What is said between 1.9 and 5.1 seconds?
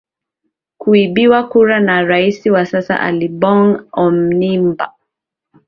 rais wa sasa alibong onimba